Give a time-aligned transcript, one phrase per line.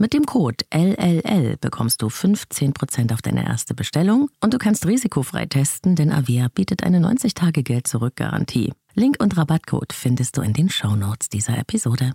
[0.00, 5.46] Mit dem Code LLL bekommst du 15% auf deine erste Bestellung und du kannst risikofrei
[5.46, 8.72] testen, denn Avea bietet eine 90-Tage-Geld-Zurück-Garantie.
[8.94, 12.12] Link und Rabattcode findest du in den Shownotes dieser Episode.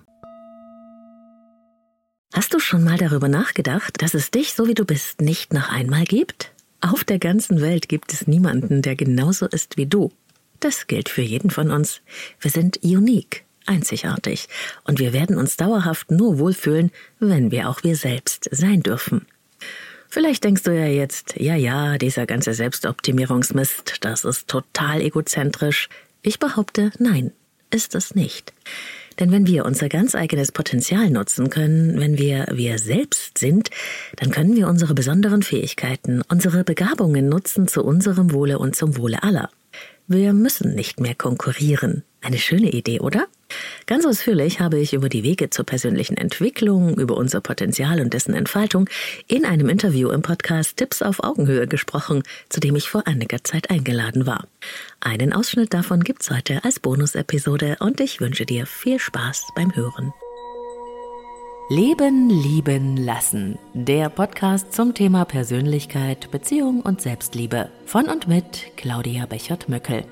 [2.34, 5.70] Hast du schon mal darüber nachgedacht, dass es dich, so wie du bist, nicht noch
[5.70, 6.54] einmal gibt?
[6.80, 10.10] Auf der ganzen Welt gibt es niemanden, der genauso ist wie du.
[10.62, 12.00] Das gilt für jeden von uns.
[12.40, 14.48] Wir sind unique, einzigartig,
[14.84, 19.26] und wir werden uns dauerhaft nur wohlfühlen, wenn wir auch wir selbst sein dürfen.
[20.10, 25.90] Vielleicht denkst du ja jetzt, ja, ja, dieser ganze Selbstoptimierungsmist, das ist total egozentrisch.
[26.22, 27.32] Ich behaupte, nein,
[27.72, 28.54] ist es nicht.
[29.20, 33.70] Denn wenn wir unser ganz eigenes Potenzial nutzen können, wenn wir wir selbst sind,
[34.16, 39.24] dann können wir unsere besonderen Fähigkeiten, unsere Begabungen nutzen zu unserem Wohle und zum Wohle
[39.24, 39.50] aller.
[40.08, 42.04] Wir müssen nicht mehr konkurrieren.
[42.24, 43.28] Eine schöne Idee, oder?
[43.86, 48.34] Ganz ausführlich habe ich über die Wege zur persönlichen Entwicklung, über unser Potenzial und dessen
[48.34, 48.90] Entfaltung
[49.28, 53.70] in einem Interview im Podcast Tipps auf Augenhöhe gesprochen, zu dem ich vor einiger Zeit
[53.70, 54.48] eingeladen war.
[55.02, 60.14] Einen Ausschnitt davon gibt's heute als Bonusepisode und ich wünsche dir viel Spaß beim Hören.
[61.70, 63.58] Leben, lieben, lassen.
[63.74, 67.70] Der Podcast zum Thema Persönlichkeit, Beziehung und Selbstliebe.
[67.86, 70.06] Von und mit Claudia Bechert-Möckel.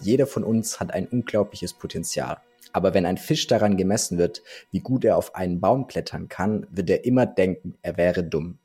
[0.00, 2.38] Jeder von uns hat ein unglaubliches Potenzial.
[2.72, 6.66] Aber wenn ein Fisch daran gemessen wird, wie gut er auf einen Baum klettern kann,
[6.70, 8.58] wird er immer denken, er wäre dumm.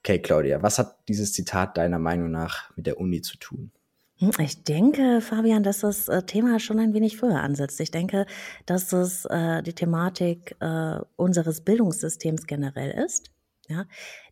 [0.00, 3.70] Okay, Claudia, was hat dieses Zitat deiner Meinung nach mit der Uni zu tun?
[4.18, 7.80] Hm, ich denke, Fabian, dass das äh, Thema schon ein wenig früher ansetzt.
[7.80, 8.26] Ich denke,
[8.64, 13.30] dass es äh, die Thematik äh, unseres Bildungssystems generell ist.
[13.68, 13.84] Ja,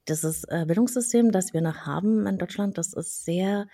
[0.07, 3.67] das ist äh, Bildungssystem, das wir noch haben in Deutschland, das ist sehr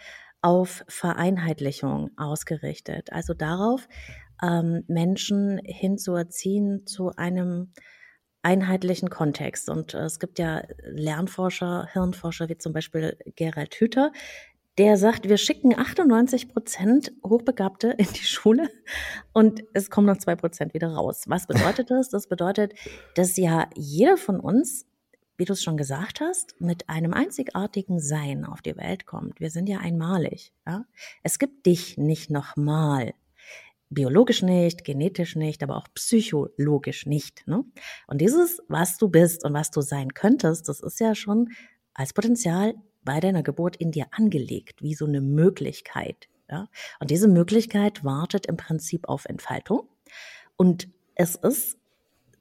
[0.43, 3.13] auf Vereinheitlichung ausgerichtet.
[3.13, 3.89] Also darauf,
[4.43, 7.73] ähm, Menschen hinzuerziehen zu einem
[8.43, 9.69] einheitlichen Kontext.
[9.69, 14.13] Und äh, es gibt ja Lernforscher, Hirnforscher wie zum Beispiel Gerald Hüther,
[14.79, 18.71] der sagt, wir schicken 98 Prozent Hochbegabte in die Schule
[19.33, 21.25] und es kommen noch zwei Prozent wieder raus.
[21.27, 22.09] Was bedeutet das?
[22.09, 22.73] Das bedeutet,
[23.15, 24.87] dass ja jeder von uns
[25.41, 29.41] wie du es schon gesagt hast, mit einem einzigartigen Sein auf die Welt kommt.
[29.41, 30.53] Wir sind ja einmalig.
[30.67, 30.85] Ja?
[31.23, 33.15] Es gibt dich nicht nochmal.
[33.89, 37.43] Biologisch nicht, genetisch nicht, aber auch psychologisch nicht.
[37.49, 37.65] Ne?
[38.07, 41.49] Und dieses, was du bist und was du sein könntest, das ist ja schon
[41.95, 46.29] als Potenzial bei deiner Geburt in dir angelegt, wie so eine Möglichkeit.
[46.51, 46.69] Ja?
[47.01, 49.89] Und diese Möglichkeit wartet im Prinzip auf Entfaltung.
[50.57, 51.80] Und es ist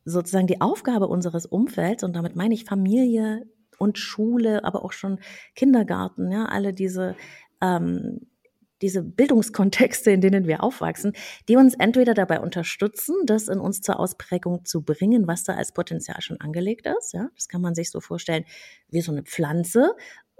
[0.09, 3.45] sozusagen die Aufgabe unseres Umfelds, und damit meine ich Familie
[3.77, 5.19] und Schule, aber auch schon
[5.55, 7.15] Kindergarten, ja, alle diese,
[7.61, 8.27] ähm,
[8.81, 11.13] diese Bildungskontexte, in denen wir aufwachsen,
[11.49, 15.73] die uns entweder dabei unterstützen, das in uns zur Ausprägung zu bringen, was da als
[15.73, 17.13] Potenzial schon angelegt ist.
[17.13, 18.45] Ja, das kann man sich so vorstellen
[18.87, 19.95] wie so eine Pflanze.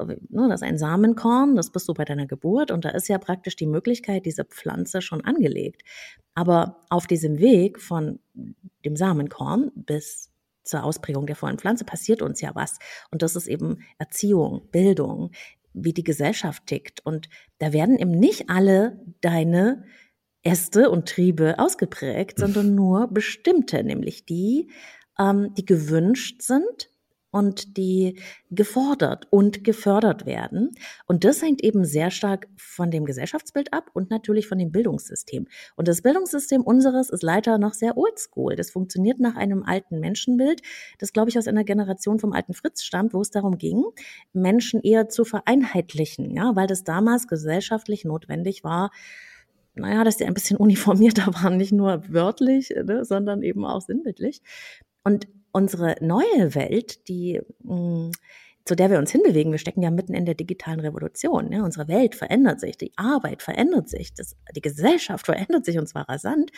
[0.06, 3.18] Ne, das ist ein Samenkorn, das bist du bei deiner Geburt und da ist ja
[3.18, 5.84] praktisch die Möglichkeit, diese Pflanze schon angelegt.
[6.34, 8.20] Aber auf diesem Weg von
[8.86, 10.32] dem Samenkorn bis
[10.64, 12.78] zur Ausprägung der vollen Pflanze passiert uns ja was.
[13.12, 15.32] Und das ist eben Erziehung, Bildung,
[15.74, 17.06] wie die Gesellschaft tickt.
[17.06, 19.84] Und da werden eben nicht alle deine
[20.44, 24.72] Äste und Triebe ausgeprägt, sondern nur bestimmte, nämlich die,
[25.18, 26.90] ähm, die gewünscht sind
[27.32, 30.72] und die gefordert und gefördert werden.
[31.06, 35.48] Und das hängt eben sehr stark von dem Gesellschaftsbild ab und natürlich von dem Bildungssystem.
[35.76, 38.56] Und das Bildungssystem unseres ist leider noch sehr oldschool.
[38.56, 40.62] Das funktioniert nach einem alten Menschenbild,
[40.98, 43.84] das, glaube ich, aus einer Generation vom alten Fritz stammt, wo es darum ging,
[44.34, 48.92] Menschen eher zu vereinheitlichen, ja, weil das damals gesellschaftlich notwendig war,
[49.76, 54.42] naja, dass die ein bisschen uniformierter waren, nicht nur wörtlich, ne, sondern eben auch sinnbildlich.
[55.04, 58.12] Und unsere neue Welt, die mh, hm,
[58.70, 61.50] zu der wir uns hinbewegen, wir stecken ja mitten in der digitalen Revolution.
[61.50, 61.64] Ne?
[61.64, 66.08] Unsere Welt verändert sich, die Arbeit verändert sich, das, die Gesellschaft verändert sich und zwar
[66.08, 66.52] rasant.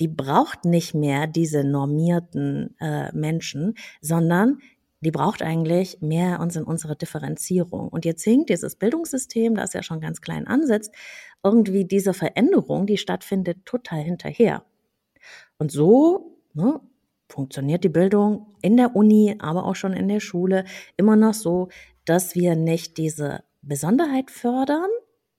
[0.00, 4.60] Die braucht nicht mehr diese normierten äh, Menschen, sondern
[5.00, 7.88] die braucht eigentlich mehr uns in unserer Differenzierung.
[7.88, 10.92] Und jetzt hinkt dieses Bildungssystem, das ja schon ganz klein ansetzt,
[11.42, 14.64] irgendwie diese Veränderung, die stattfindet, total hinterher.
[15.58, 16.80] Und so ne,
[17.32, 20.64] funktioniert die Bildung in der Uni, aber auch schon in der Schule
[20.96, 21.68] immer noch so,
[22.04, 24.88] dass wir nicht diese Besonderheit fördern,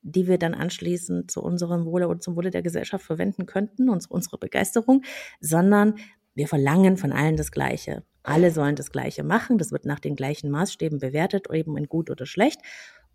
[0.01, 4.37] die wir dann anschließend zu unserem Wohle und zum Wohle der Gesellschaft verwenden könnten, unsere
[4.37, 5.03] Begeisterung,
[5.39, 5.95] sondern
[6.35, 8.03] wir verlangen von allen das Gleiche.
[8.23, 9.57] Alle sollen das Gleiche machen.
[9.57, 12.59] Das wird nach den gleichen Maßstäben bewertet, eben in gut oder schlecht.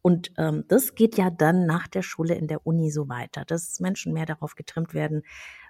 [0.02, 3.80] Und ähm, das geht ja dann nach der Schule in der Uni so weiter, dass
[3.80, 5.22] Menschen mehr darauf getrimmt werden,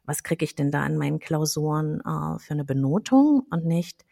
[0.04, 4.04] was kriege ich denn da in meinen Klausuren äh, für eine Benotung und nicht,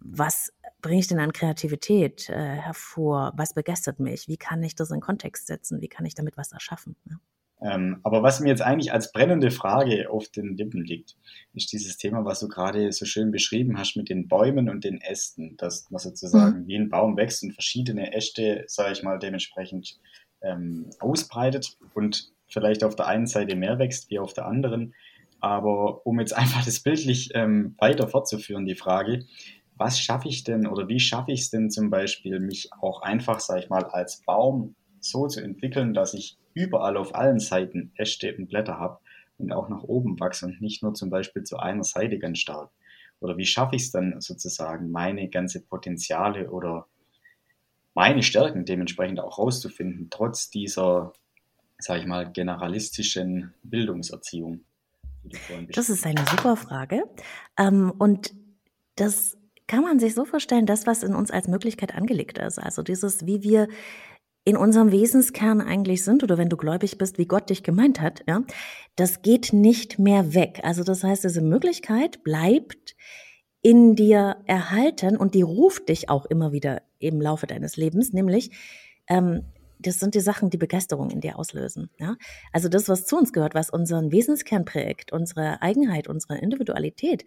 [0.00, 4.90] was bringe ich denn an Kreativität äh, hervor, was begeistert mich, wie kann ich das
[4.90, 6.96] in Kontext setzen, wie kann ich damit was erschaffen.
[7.08, 7.16] Ja.
[7.64, 11.16] Ähm, aber was mir jetzt eigentlich als brennende Frage auf den Lippen liegt,
[11.54, 15.00] ist dieses Thema, was du gerade so schön beschrieben hast mit den Bäumen und den
[15.00, 16.66] Ästen, dass man sozusagen mhm.
[16.66, 19.98] wie ein Baum wächst und verschiedene Äste, sage ich mal, dementsprechend
[20.42, 24.94] ähm, ausbreitet und vielleicht auf der einen Seite mehr wächst wie auf der anderen.
[25.40, 29.24] Aber um jetzt einfach das bildlich ähm, weiter fortzuführen, die Frage,
[29.76, 33.40] was schaffe ich denn oder wie schaffe ich es denn zum Beispiel, mich auch einfach,
[33.40, 38.34] sage ich mal, als Baum so zu entwickeln, dass ich überall auf allen Seiten Äste
[38.36, 38.98] und Blätter habe
[39.38, 42.70] und auch nach oben wachse und nicht nur zum Beispiel zu einer Seite ganz stark?
[43.20, 46.86] Oder wie schaffe ich es dann sozusagen, meine ganze Potenziale oder
[47.94, 51.12] meine Stärken dementsprechend auch rauszufinden, trotz dieser,
[51.78, 54.60] sage ich mal, generalistischen Bildungserziehung?
[55.70, 57.04] Das ist eine super Frage.
[57.56, 58.34] Ähm, und
[58.96, 59.36] das
[59.68, 62.58] kann man sich so vorstellen, das, was in uns als Möglichkeit angelegt ist.
[62.58, 63.68] Also dieses, wie wir
[64.44, 68.24] in unserem Wesenskern eigentlich sind oder wenn du gläubig bist, wie Gott dich gemeint hat,
[68.26, 68.42] ja,
[68.96, 70.60] das geht nicht mehr weg.
[70.64, 72.96] Also das heißt, diese Möglichkeit bleibt
[73.62, 78.50] in dir erhalten und die ruft dich auch immer wieder im Laufe deines Lebens, nämlich
[79.08, 79.44] ähm,
[79.82, 81.90] das sind die Sachen, die Begeisterung in dir auslösen.
[81.98, 82.16] Ja?
[82.52, 87.24] Also das, was zu uns gehört, was unseren Wesenskern prägt, unsere Eigenheit, unsere Individualität,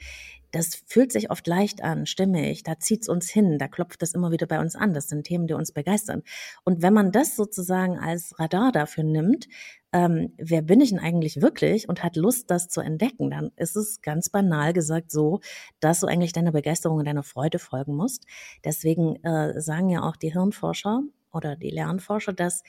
[0.51, 4.31] das fühlt sich oft leicht an, stimmig, da zieht's uns hin, da klopft es immer
[4.31, 4.93] wieder bei uns an.
[4.93, 6.23] Das sind Themen, die uns begeistern.
[6.63, 9.47] Und wenn man das sozusagen als Radar dafür nimmt,
[9.91, 13.75] ähm, wer bin ich denn eigentlich wirklich und hat Lust, das zu entdecken, dann ist
[13.75, 15.41] es ganz banal gesagt so,
[15.79, 18.25] dass du eigentlich deiner Begeisterung und deiner Freude folgen musst.
[18.63, 21.01] Deswegen äh, sagen ja auch die Hirnforscher,
[21.35, 22.63] oder die Lernforscher, dass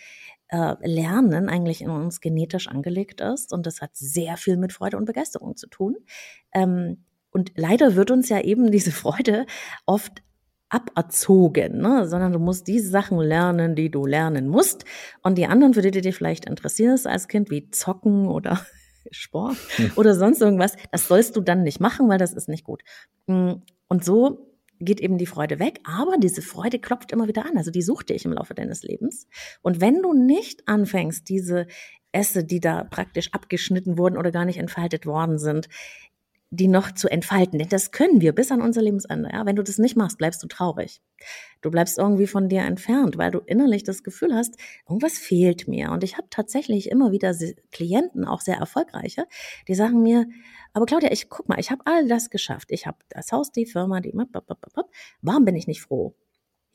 [0.49, 4.97] äh, Lernen eigentlich in uns genetisch angelegt ist und das hat sehr viel mit Freude
[4.97, 5.97] und Begeisterung zu tun.
[6.53, 9.47] Ähm, und leider wird uns ja eben diese Freude
[9.85, 10.23] oft
[10.69, 12.09] aberzogen, ne?
[12.09, 14.85] sondern du musst die Sachen lernen, die du lernen musst.
[15.23, 18.65] Und die anderen, für die du dich vielleicht interessierst als Kind, wie Zocken oder
[19.13, 19.93] Sport hm.
[19.97, 22.83] oder sonst irgendwas, das sollst du dann nicht machen, weil das ist nicht gut.
[23.29, 27.57] Hm, und so geht eben die Freude weg, aber diese Freude klopft immer wieder an.
[27.57, 29.27] Also die sucht dich im Laufe deines Lebens.
[29.63, 31.67] Und wenn du nicht anfängst, diese
[32.13, 35.69] Esse, die da praktisch abgeschnitten wurden oder gar nicht entfaltet worden sind,
[36.51, 37.59] die noch zu entfalten.
[37.59, 39.31] Denn das können wir bis an unser Lebensende.
[39.33, 39.47] Ja?
[39.47, 41.01] Wenn du das nicht machst, bleibst du traurig.
[41.61, 44.57] Du bleibst irgendwie von dir entfernt, weil du innerlich das Gefühl hast,
[44.89, 45.91] irgendwas fehlt mir.
[45.91, 47.35] Und ich habe tatsächlich immer wieder
[47.73, 49.27] Klienten, auch sehr erfolgreiche,
[49.67, 50.27] die sagen mir,
[50.73, 52.71] aber Claudia, ich guck mal, ich habe all das geschafft.
[52.71, 54.13] Ich habe das Haus, die Firma, die.
[55.23, 56.15] Warum bin ich nicht froh?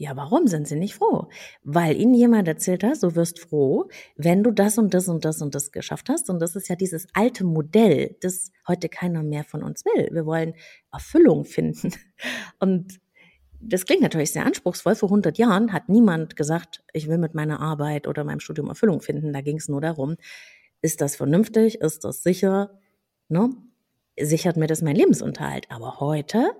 [0.01, 1.27] Ja, warum sind sie nicht froh?
[1.61, 5.43] Weil ihnen jemand erzählt hat, du wirst froh, wenn du das und das und das
[5.43, 6.31] und das geschafft hast.
[6.31, 10.09] Und das ist ja dieses alte Modell, das heute keiner mehr von uns will.
[10.11, 10.55] Wir wollen
[10.91, 11.91] Erfüllung finden.
[12.59, 12.99] Und
[13.59, 14.95] das klingt natürlich sehr anspruchsvoll.
[14.95, 19.01] Vor 100 Jahren hat niemand gesagt, ich will mit meiner Arbeit oder meinem Studium Erfüllung
[19.01, 19.33] finden.
[19.33, 20.15] Da ging es nur darum,
[20.81, 22.71] ist das vernünftig, ist das sicher?
[23.29, 23.51] Ne?
[24.19, 25.65] sichert mir das meinen Lebensunterhalt.
[25.69, 26.51] Aber heute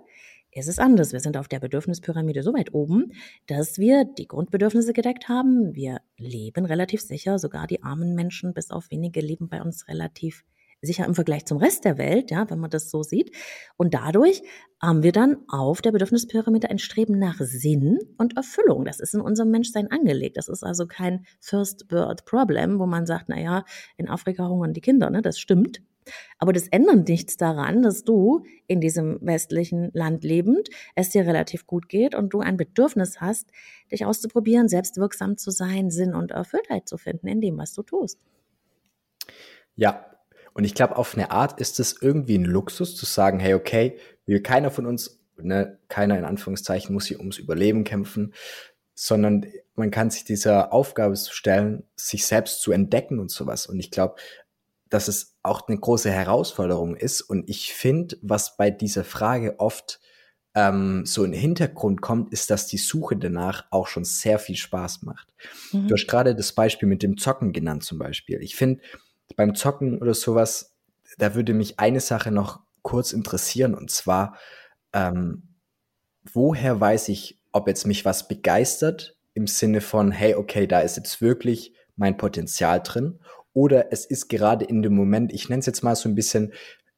[0.52, 1.14] ist es anders.
[1.14, 3.14] Wir sind auf der Bedürfnispyramide so weit oben,
[3.48, 5.74] dass wir die Grundbedürfnisse gedeckt haben.
[5.76, 7.40] Wir leben relativ sicher.
[7.40, 10.44] Sogar die armen Menschen, bis auf wenige, leben bei uns relativ
[10.82, 13.36] sicher im Vergleich zum Rest der Welt, ja, wenn man das so sieht.
[13.78, 14.42] Und dadurch
[14.82, 18.84] haben wir dann auf der Bedürfnispyramide ein Streben nach Sinn und Erfüllung.
[18.84, 20.38] Das ist in unserem Menschsein angelegt.
[20.38, 23.64] Das ist also kein First World Problem, wo man sagt, na ja,
[23.98, 25.22] in Afrika hungern die Kinder, ne?
[25.22, 25.84] Das stimmt.
[26.38, 31.68] Aber das ändert nichts daran, dass du in diesem westlichen Land lebend es dir relativ
[31.68, 33.50] gut geht und du ein Bedürfnis hast,
[33.92, 38.20] dich auszuprobieren, selbstwirksam zu sein, Sinn und Erfülltheit zu finden in dem, was du tust.
[39.76, 40.06] Ja,
[40.54, 43.98] und ich glaube, auf eine Art ist es irgendwie ein Luxus zu sagen, hey, okay,
[44.26, 48.34] will keiner von uns, ne, keiner in Anführungszeichen muss hier ums Überleben kämpfen,
[48.94, 53.66] sondern man kann sich dieser Aufgabe stellen, sich selbst zu entdecken und sowas.
[53.66, 54.16] Und ich glaube,
[54.92, 57.22] dass es auch eine große Herausforderung ist.
[57.22, 60.02] Und ich finde, was bei dieser Frage oft
[60.54, 64.58] ähm, so in den Hintergrund kommt, ist, dass die Suche danach auch schon sehr viel
[64.58, 65.30] Spaß macht.
[65.72, 65.88] Mhm.
[65.88, 68.44] Du hast gerade das Beispiel mit dem Zocken genannt zum Beispiel.
[68.44, 68.82] Ich finde,
[69.38, 70.76] beim Zocken oder sowas,
[71.18, 74.38] da würde mich eine Sache noch kurz interessieren und zwar,
[74.92, 75.56] ähm,
[76.34, 80.98] woher weiß ich, ob jetzt mich was begeistert im Sinne von, hey, okay, da ist
[80.98, 83.20] jetzt wirklich mein Potenzial drin
[83.54, 86.54] oder es ist gerade in dem Moment, ich nenne es jetzt mal so ein bisschen,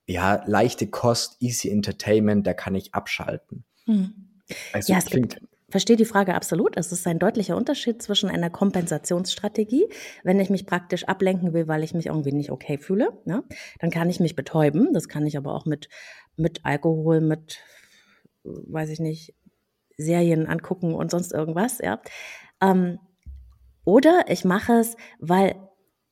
[0.05, 3.63] ja, leichte Kost, easy Entertainment, da kann ich abschalten.
[3.85, 4.41] Hm.
[4.73, 5.39] Also ja, es klingt,
[5.73, 6.77] verstehe die Frage absolut.
[6.77, 9.87] Es ist ein deutlicher Unterschied zwischen einer Kompensationsstrategie,
[10.23, 13.43] wenn ich mich praktisch ablenken will, weil ich mich irgendwie nicht okay fühle, ja,
[13.79, 14.93] dann kann ich mich betäuben.
[14.93, 15.89] Das kann ich aber auch mit,
[16.35, 17.57] mit Alkohol, mit,
[18.43, 19.33] weiß ich nicht,
[19.97, 22.01] Serien angucken und sonst irgendwas, ja.
[22.61, 22.99] Ähm,
[23.83, 25.55] oder ich mache es, weil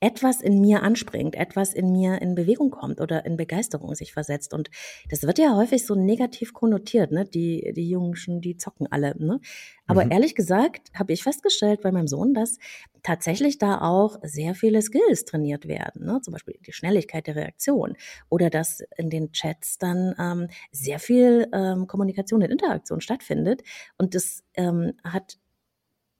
[0.01, 4.53] etwas in mir anspringt, etwas in mir in Bewegung kommt oder in Begeisterung sich versetzt.
[4.53, 4.71] Und
[5.09, 7.23] das wird ja häufig so negativ konnotiert, ne?
[7.25, 9.15] Die, die Jungen, die zocken alle.
[9.17, 9.39] Ne?
[9.85, 10.11] Aber mhm.
[10.11, 12.57] ehrlich gesagt habe ich festgestellt bei meinem Sohn, dass
[13.03, 16.05] tatsächlich da auch sehr viele Skills trainiert werden.
[16.05, 16.19] Ne?
[16.21, 17.95] Zum Beispiel die Schnelligkeit der Reaktion
[18.29, 23.61] oder dass in den Chats dann ähm, sehr viel ähm, Kommunikation und Interaktion stattfindet.
[23.97, 25.37] Und das ähm, hat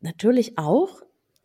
[0.01, 1.01] natürlich auch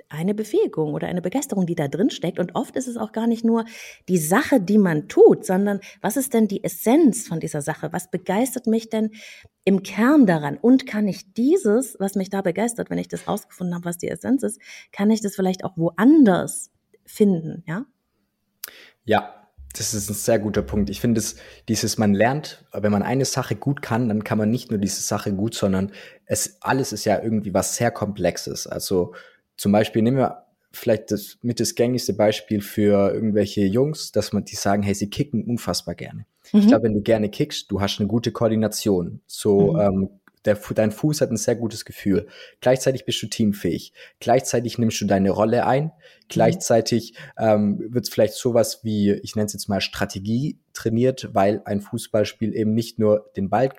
[0.08, 2.38] eine Befähigung oder eine Begeisterung, die da drin steckt.
[2.38, 3.64] Und oft ist es auch gar nicht nur
[4.08, 7.92] die Sache, die man tut, sondern was ist denn die Essenz von dieser Sache?
[7.92, 9.10] Was begeistert mich denn
[9.64, 10.56] im Kern daran?
[10.56, 14.08] Und kann ich dieses, was mich da begeistert, wenn ich das rausgefunden habe, was die
[14.08, 14.60] Essenz ist,
[14.92, 16.70] kann ich das vielleicht auch woanders
[17.04, 17.86] finden, ja?
[19.04, 19.46] Ja,
[19.78, 20.90] das ist ein sehr guter Punkt.
[20.90, 21.22] Ich finde,
[21.68, 25.02] dieses, man lernt, wenn man eine Sache gut kann, dann kann man nicht nur diese
[25.02, 25.92] Sache gut, sondern
[26.24, 28.66] es, alles ist ja irgendwie was sehr Komplexes.
[28.66, 29.14] Also,
[29.56, 34.44] zum Beispiel nehmen wir vielleicht das mit das gängigste Beispiel für irgendwelche Jungs, dass man
[34.44, 36.26] die sagen, hey, sie kicken unfassbar gerne.
[36.52, 36.60] Mhm.
[36.60, 39.20] Ich glaube, wenn du gerne kickst, du hast eine gute Koordination.
[39.26, 39.80] So, mhm.
[39.80, 40.08] ähm,
[40.46, 42.28] der, dein Fuß hat ein sehr gutes Gefühl.
[42.60, 43.92] Gleichzeitig bist du teamfähig.
[44.20, 45.92] Gleichzeitig nimmst du deine Rolle ein.
[46.28, 51.62] Gleichzeitig ähm, wird es vielleicht sowas wie, ich nenne es jetzt mal Strategie trainiert, weil
[51.64, 53.70] ein Fußballspiel eben nicht nur den Ball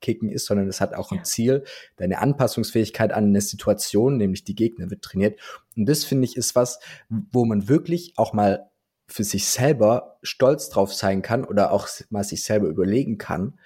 [0.00, 1.64] kicken ist, sondern es hat auch ein Ziel.
[1.96, 5.40] Deine Anpassungsfähigkeit an eine Situation, nämlich die Gegner, wird trainiert.
[5.76, 6.78] Und das finde ich ist was,
[7.08, 8.70] wo man wirklich auch mal
[9.08, 13.58] für sich selber stolz drauf sein kann oder auch mal sich selber überlegen kann,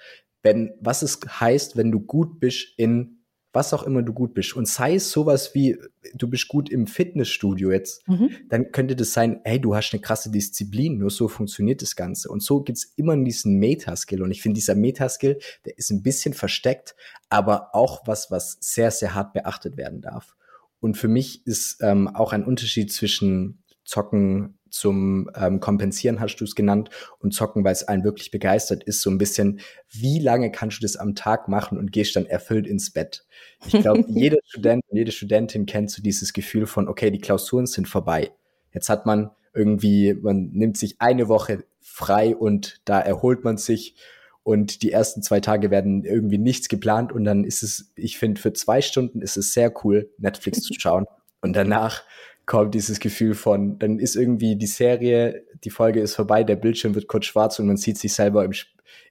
[0.43, 3.21] wenn, was es heißt, wenn du gut bist in
[3.53, 4.55] was auch immer du gut bist.
[4.55, 5.77] Und sei es sowas wie,
[6.15, 8.31] du bist gut im Fitnessstudio jetzt, mhm.
[8.49, 12.29] dann könnte das sein, hey, du hast eine krasse Disziplin, nur so funktioniert das Ganze.
[12.29, 14.23] Und so gibt's immer diesen Metaskill.
[14.23, 16.95] Und ich finde, dieser Metaskill, der ist ein bisschen versteckt,
[17.29, 20.37] aber auch was, was sehr, sehr hart beachtet werden darf.
[20.79, 26.45] Und für mich ist ähm, auch ein Unterschied zwischen Zocken zum ähm, Kompensieren hast du
[26.45, 29.61] es genannt und Zocken, weil es einen wirklich begeistert ist, so ein bisschen,
[29.91, 33.25] wie lange kannst du das am Tag machen und gehst dann erfüllt ins Bett?
[33.67, 37.67] Ich glaube, jeder Student und jede Studentin kennt so dieses Gefühl von, okay, die Klausuren
[37.67, 38.31] sind vorbei.
[38.73, 43.97] Jetzt hat man irgendwie, man nimmt sich eine Woche frei und da erholt man sich
[44.43, 48.41] und die ersten zwei Tage werden irgendwie nichts geplant und dann ist es, ich finde,
[48.41, 51.07] für zwei Stunden ist es sehr cool, Netflix zu schauen
[51.41, 52.03] und danach
[52.51, 56.97] kommt dieses Gefühl von, dann ist irgendwie die Serie, die Folge ist vorbei, der Bildschirm
[56.97, 58.51] wird kurz schwarz und man sieht sich selber im,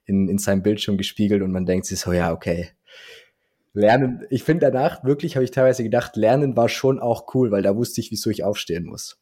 [0.04, 2.68] in, in seinem Bildschirm gespiegelt und man denkt sich so, ja, okay.
[3.72, 7.62] Lernen, ich finde danach wirklich, habe ich teilweise gedacht, Lernen war schon auch cool, weil
[7.62, 9.18] da wusste ich, wieso ich aufstehen muss.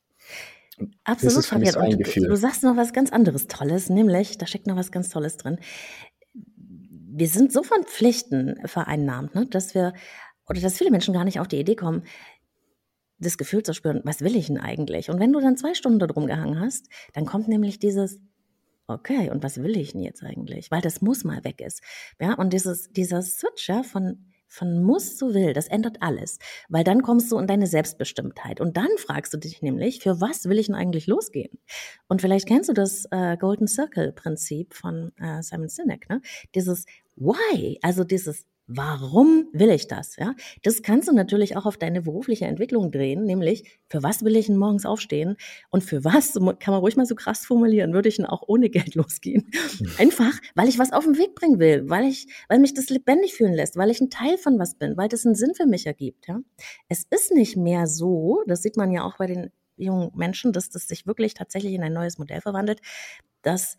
[1.04, 1.75] Absolut, Fabian.
[1.75, 4.90] So und du, du sagst noch was ganz anderes Tolles, nämlich, da steckt noch was
[4.90, 5.60] ganz Tolles drin.
[6.44, 9.92] Wir sind so von Pflichten vereinnahmt, ne, dass wir,
[10.48, 12.02] oder dass viele Menschen gar nicht auf die Idee kommen,
[13.18, 15.10] das Gefühl zu spüren, was will ich denn eigentlich?
[15.10, 18.20] Und wenn du dann zwei Stunden da drum gehangen hast, dann kommt nämlich dieses,
[18.87, 20.70] okay, und was will ich denn jetzt eigentlich?
[20.70, 21.82] Weil das muss mal weg ist.
[22.20, 26.82] Ja, und dieses, dieser Switch, ja, von von Muss zu Will, das ändert alles, weil
[26.82, 30.58] dann kommst du in deine Selbstbestimmtheit und dann fragst du dich nämlich, für was will
[30.58, 31.58] ich denn eigentlich losgehen?
[32.08, 36.22] Und vielleicht kennst du das äh, Golden Circle Prinzip von äh, Simon Sinek, ne?
[36.54, 40.16] Dieses Why, also dieses Warum will ich das?
[40.16, 44.37] Ja, das kannst du natürlich auch auf deine berufliche Entwicklung drehen, nämlich für was will
[44.37, 45.37] ich denn morgens aufstehen
[45.70, 48.68] und für was kann man ruhig mal so krass formulieren, würde ich denn auch ohne
[48.68, 49.50] Geld losgehen?
[49.80, 49.90] Mhm.
[49.96, 53.34] Einfach, weil ich was auf den Weg bringen will, weil ich, weil mich das lebendig
[53.34, 55.87] fühlen lässt, weil ich ein Teil von was bin, weil das einen Sinn für mich
[55.87, 56.28] ergibt.
[56.28, 56.38] Ja,
[56.90, 60.68] es ist nicht mehr so, das sieht man ja auch bei den jungen Menschen, dass
[60.68, 62.82] das sich wirklich tatsächlich in ein neues Modell verwandelt,
[63.40, 63.78] dass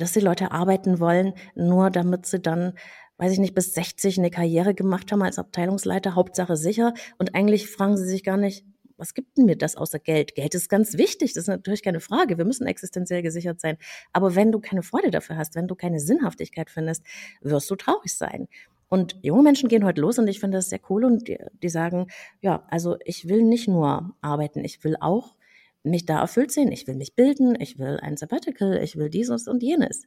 [0.00, 2.74] dass die Leute arbeiten wollen, nur damit sie dann
[3.18, 6.94] weiß ich nicht, bis 60 eine Karriere gemacht haben als Abteilungsleiter, Hauptsache sicher.
[7.18, 8.64] Und eigentlich fragen sie sich gar nicht,
[8.96, 10.34] was gibt denn mir das außer Geld?
[10.34, 12.36] Geld ist ganz wichtig, das ist natürlich keine Frage.
[12.36, 13.78] Wir müssen existenziell gesichert sein.
[14.12, 17.04] Aber wenn du keine Freude dafür hast, wenn du keine Sinnhaftigkeit findest,
[17.40, 18.48] wirst du traurig sein.
[18.88, 21.68] Und junge Menschen gehen heute los und ich finde das sehr cool und die, die
[21.68, 22.08] sagen,
[22.40, 25.36] ja, also ich will nicht nur arbeiten, ich will auch
[25.82, 29.46] mich da erfüllt sehen, ich will mich bilden, ich will ein Sabbatical, ich will dieses
[29.46, 30.04] und jenes.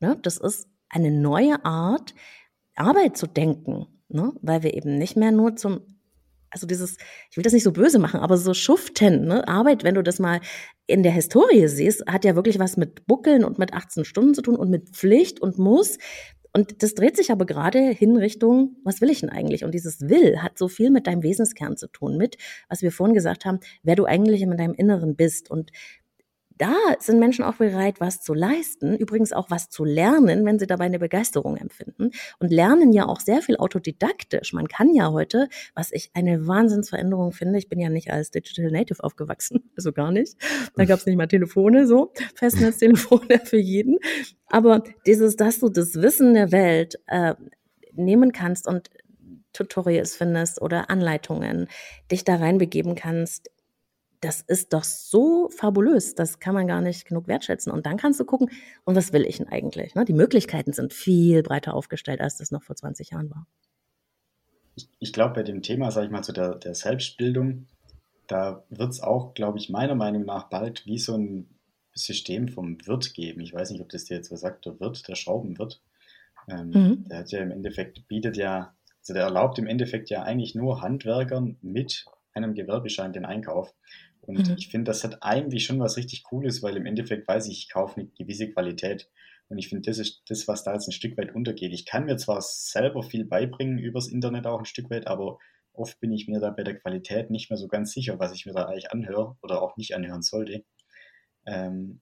[0.00, 0.18] Ne?
[0.22, 2.14] Das ist eine neue Art,
[2.76, 4.32] Arbeit zu denken, ne?
[4.42, 5.80] weil wir eben nicht mehr nur zum,
[6.50, 6.96] also dieses,
[7.30, 9.46] ich will das nicht so böse machen, aber so schuften, ne?
[9.48, 10.40] Arbeit, wenn du das mal
[10.86, 14.42] in der Historie siehst, hat ja wirklich was mit Buckeln und mit 18 Stunden zu
[14.42, 15.98] tun und mit Pflicht und Muss.
[16.52, 19.64] Und das dreht sich aber gerade hin Richtung, was will ich denn eigentlich?
[19.64, 22.36] Und dieses Will hat so viel mit deinem Wesenskern zu tun, mit,
[22.68, 25.50] was wir vorhin gesagt haben, wer du eigentlich in deinem Inneren bist.
[25.50, 25.72] Und
[26.58, 30.66] da sind Menschen auch bereit, was zu leisten, übrigens auch was zu lernen, wenn sie
[30.66, 34.52] dabei eine Begeisterung empfinden und lernen ja auch sehr viel autodidaktisch.
[34.52, 38.70] Man kann ja heute, was ich eine Wahnsinnsveränderung finde, ich bin ja nicht als Digital
[38.70, 40.36] Native aufgewachsen, also gar nicht.
[40.76, 43.98] Da gab es nicht mal Telefone so, Festnetztelefone für jeden.
[44.46, 47.34] Aber dieses, dass du das Wissen der Welt äh,
[47.92, 48.90] nehmen kannst und
[49.52, 51.68] Tutorials findest oder Anleitungen,
[52.10, 53.50] dich da reinbegeben kannst
[54.24, 57.70] das ist doch so fabulös, das kann man gar nicht genug wertschätzen.
[57.70, 58.50] Und dann kannst du gucken,
[58.84, 59.94] und was will ich denn eigentlich?
[59.94, 60.04] Ne?
[60.06, 63.46] Die Möglichkeiten sind viel breiter aufgestellt, als das noch vor 20 Jahren war.
[64.76, 67.66] Ich, ich glaube, bei dem Thema, sage ich mal, zu der, der Selbstbildung,
[68.26, 71.50] da wird es auch, glaube ich, meiner Meinung nach bald wie so ein
[71.92, 73.42] System vom Wirt geben.
[73.42, 75.82] Ich weiß nicht, ob das dir jetzt was sagt, der Wirt, der Schraubenwirt.
[76.48, 77.08] Ähm, mhm.
[77.08, 80.80] Der hat ja im Endeffekt, bietet ja, also der erlaubt im Endeffekt ja eigentlich nur
[80.80, 83.74] Handwerkern mit einem Gewerbeschein den Einkauf.
[84.26, 84.54] Und mhm.
[84.56, 87.68] ich finde, das hat eigentlich schon was richtig Cooles, weil im Endeffekt weiß ich, ich
[87.70, 89.10] kaufe eine gewisse Qualität.
[89.48, 91.72] Und ich finde, das ist das, was da jetzt ein Stück weit untergeht.
[91.72, 95.38] Ich kann mir zwar selber viel beibringen übers Internet auch ein Stück weit, aber
[95.72, 98.46] oft bin ich mir da bei der Qualität nicht mehr so ganz sicher, was ich
[98.46, 100.64] mir da eigentlich anhöre oder auch nicht anhören sollte.
[101.46, 102.00] Ähm,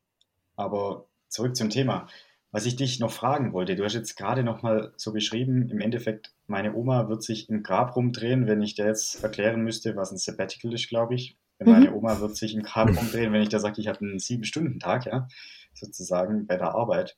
[0.55, 2.07] aber zurück zum Thema.
[2.53, 5.81] Was ich dich noch fragen wollte, du hast jetzt gerade noch mal so beschrieben, im
[5.81, 10.13] Endeffekt, meine Oma wird sich im Grab rumdrehen, wenn ich dir jetzt erklären müsste, was
[10.13, 11.39] ein Sabbatical ist, glaube ich.
[11.59, 11.97] Meine mhm.
[11.97, 15.29] Oma wird sich im Grab umdrehen, wenn ich da sage, ich habe einen Sieben-Stunden-Tag, ja,
[15.75, 17.17] sozusagen bei der Arbeit.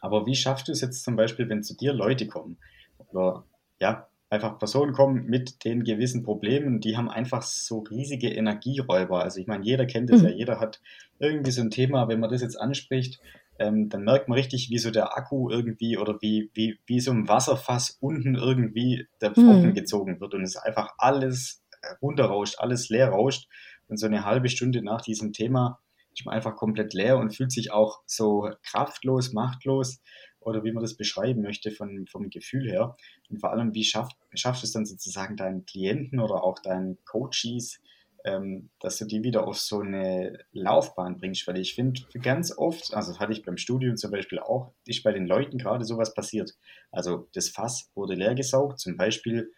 [0.00, 2.58] Aber wie schaffst du es jetzt zum Beispiel, wenn zu dir Leute kommen
[3.10, 3.44] oder
[3.80, 9.22] ja, einfach Personen kommen mit den gewissen Problemen, die haben einfach so riesige Energieräuber.
[9.22, 10.28] Also ich meine, jeder kennt es mhm.
[10.28, 10.80] ja, jeder hat
[11.18, 13.20] irgendwie so ein Thema, wenn man das jetzt anspricht,
[13.58, 17.12] ähm, dann merkt man richtig, wie so der Akku irgendwie oder wie, wie, wie so
[17.12, 19.74] ein Wasserfass unten irgendwie der Pfoten mhm.
[19.74, 21.62] gezogen wird und es einfach alles
[22.02, 23.48] runterrauscht, alles leer rauscht.
[23.88, 25.80] Und so eine halbe Stunde nach diesem Thema
[26.14, 30.00] ist man einfach komplett leer und fühlt sich auch so kraftlos, machtlos
[30.40, 32.96] oder wie man das beschreiben möchte von, vom Gefühl her.
[33.28, 37.80] Und vor allem, wie schafft, du es dann sozusagen deinen Klienten oder auch deinen Coaches,
[38.24, 41.46] ähm, dass du die wieder auf so eine Laufbahn bringst?
[41.46, 45.02] Weil ich finde, ganz oft, also das hatte ich beim Studium zum Beispiel auch, ist
[45.02, 46.52] bei den Leuten gerade sowas passiert.
[46.90, 49.50] Also das Fass wurde leer gesaugt, zum Beispiel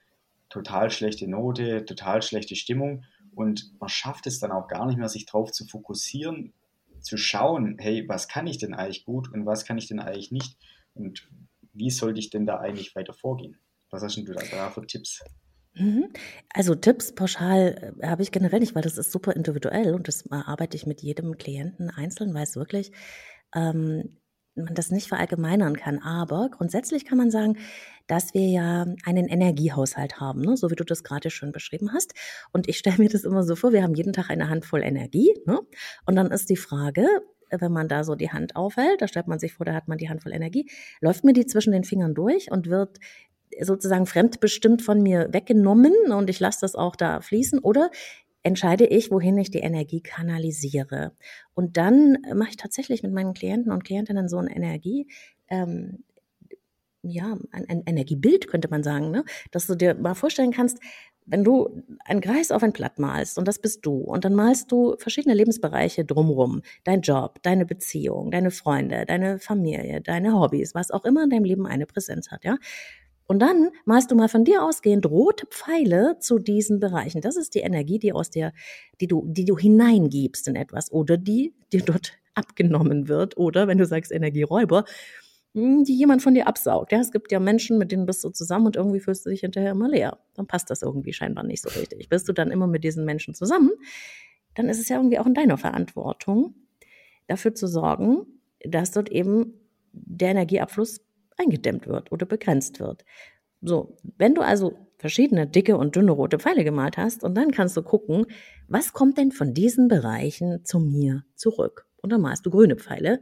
[0.48, 3.04] total schlechte Note, total schlechte Stimmung
[3.34, 6.54] und man schafft es dann auch gar nicht mehr, sich darauf zu fokussieren,
[7.00, 10.32] zu schauen, hey, was kann ich denn eigentlich gut und was kann ich denn eigentlich
[10.32, 10.56] nicht
[10.94, 11.28] und
[11.72, 13.58] wie sollte ich denn da eigentlich weiter vorgehen?
[13.90, 15.22] Was hast du da für Tipps?
[15.74, 16.08] Mhm.
[16.54, 20.30] Also Tipps pauschal äh, habe ich generell nicht, weil das ist super individuell und das
[20.30, 22.92] arbeite ich mit jedem Klienten einzeln, weiß wirklich,
[23.54, 24.16] ähm,
[24.56, 25.98] man das nicht verallgemeinern kann.
[25.98, 27.58] Aber grundsätzlich kann man sagen,
[28.06, 30.56] dass wir ja einen Energiehaushalt haben, ne?
[30.56, 32.14] so wie du das gerade schon beschrieben hast.
[32.52, 35.34] Und ich stelle mir das immer so vor, wir haben jeden Tag eine Handvoll Energie.
[35.44, 35.60] Ne?
[36.06, 37.06] Und dann ist die Frage,
[37.50, 39.98] wenn man da so die Hand aufhält, da stellt man sich vor, da hat man
[39.98, 40.68] die Handvoll Energie,
[41.00, 42.98] läuft mir die zwischen den Fingern durch und wird
[43.60, 47.90] sozusagen fremdbestimmt von mir weggenommen und ich lasse das auch da fließen oder
[48.46, 51.12] entscheide ich, wohin ich die Energie kanalisiere.
[51.54, 55.08] Und dann mache ich tatsächlich mit meinen Klienten und Klientinnen so ein Energie,
[55.48, 56.04] ähm,
[57.02, 59.24] ja, ein, ein Energiebild, könnte man sagen, ne?
[59.50, 60.78] dass du dir mal vorstellen kannst,
[61.24, 64.70] wenn du einen Kreis auf ein Blatt malst und das bist du und dann malst
[64.70, 70.92] du verschiedene Lebensbereiche drumrum, dein Job, deine Beziehung, deine Freunde, deine Familie, deine Hobbys, was
[70.92, 72.58] auch immer in deinem Leben eine Präsenz hat, ja.
[73.26, 77.20] Und dann malst du mal von dir ausgehend rote Pfeile zu diesen Bereichen.
[77.20, 78.52] Das ist die Energie, die aus der,
[79.00, 83.78] die du, die du hineingibst in etwas oder die dir dort abgenommen wird oder wenn
[83.78, 84.84] du sagst Energieräuber,
[85.54, 86.92] hm, die jemand von dir absaugt.
[86.92, 89.40] Ja, es gibt ja Menschen, mit denen bist du zusammen und irgendwie fühlst du dich
[89.40, 90.18] hinterher immer leer.
[90.34, 92.08] Dann passt das irgendwie scheinbar nicht so richtig.
[92.08, 93.70] Bist du dann immer mit diesen Menschen zusammen,
[94.54, 96.54] dann ist es ja irgendwie auch in deiner Verantwortung,
[97.26, 98.26] dafür zu sorgen,
[98.64, 99.54] dass dort eben
[99.92, 101.05] der Energieabfluss
[101.36, 103.04] eingedämmt wird oder begrenzt wird.
[103.62, 107.76] So, wenn du also verschiedene dicke und dünne rote Pfeile gemalt hast und dann kannst
[107.76, 108.26] du gucken,
[108.68, 111.86] was kommt denn von diesen Bereichen zu mir zurück?
[112.02, 113.20] Und dann malst du grüne Pfeile,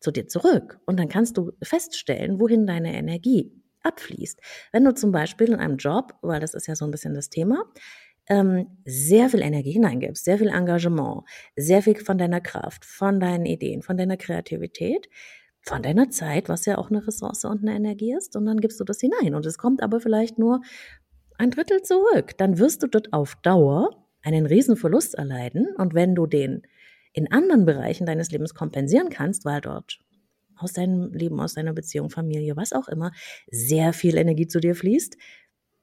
[0.00, 0.78] zu dir zurück.
[0.86, 4.40] Und dann kannst du feststellen, wohin deine Energie abfließt.
[4.72, 7.30] Wenn du zum Beispiel in einem Job, weil das ist ja so ein bisschen das
[7.30, 7.64] Thema,
[8.28, 11.22] ähm, sehr viel Energie hineingibst, sehr viel Engagement,
[11.56, 15.08] sehr viel von deiner Kraft, von deinen Ideen, von deiner Kreativität,
[15.64, 18.78] von deiner Zeit, was ja auch eine Ressource und eine Energie ist, und dann gibst
[18.80, 19.34] du das hinein.
[19.34, 20.60] Und es kommt aber vielleicht nur
[21.38, 22.36] ein Drittel zurück.
[22.36, 25.68] Dann wirst du dort auf Dauer einen riesen Verlust erleiden.
[25.76, 26.62] Und wenn du den
[27.12, 30.00] in anderen Bereichen deines Lebens kompensieren kannst, weil dort
[30.56, 33.12] aus deinem Leben, aus deiner Beziehung, Familie, was auch immer,
[33.50, 35.16] sehr viel Energie zu dir fließt,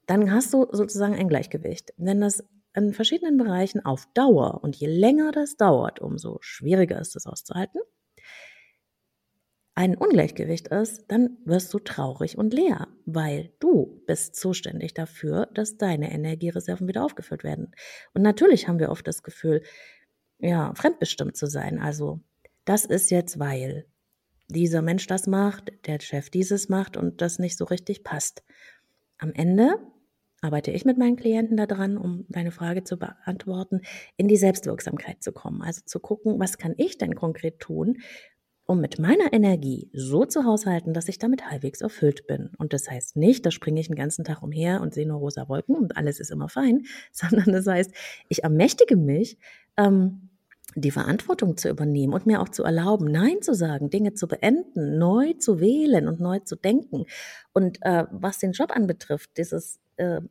[0.05, 1.93] dann hast du sozusagen ein Gleichgewicht.
[1.97, 7.15] Wenn das in verschiedenen Bereichen auf Dauer und je länger das dauert, umso schwieriger ist
[7.15, 7.81] es auszuhalten,
[9.73, 15.77] ein Ungleichgewicht ist, dann wirst du traurig und leer, weil du bist zuständig dafür, dass
[15.77, 17.71] deine Energiereserven wieder aufgefüllt werden.
[18.13, 19.63] Und natürlich haben wir oft das Gefühl,
[20.39, 21.79] ja, fremdbestimmt zu sein.
[21.79, 22.19] Also,
[22.65, 23.85] das ist jetzt, weil
[24.47, 28.43] dieser Mensch das macht, der Chef dieses macht und das nicht so richtig passt.
[29.17, 29.77] Am Ende
[30.41, 33.81] arbeite ich mit meinen Klienten daran, um deine Frage zu beantworten,
[34.17, 35.61] in die Selbstwirksamkeit zu kommen.
[35.61, 37.99] Also zu gucken, was kann ich denn konkret tun,
[38.71, 42.51] um mit meiner Energie so zu haushalten, dass ich damit halbwegs erfüllt bin.
[42.57, 45.49] Und das heißt nicht, da springe ich den ganzen Tag umher und sehe nur rosa
[45.49, 47.91] Wolken und alles ist immer fein, sondern das heißt,
[48.29, 49.37] ich ermächtige mich,
[49.75, 50.29] ähm,
[50.75, 54.97] die Verantwortung zu übernehmen und mir auch zu erlauben, Nein zu sagen, Dinge zu beenden,
[54.97, 57.03] neu zu wählen und neu zu denken.
[57.51, 60.21] Und äh, was den Job anbetrifft, dieses, äh,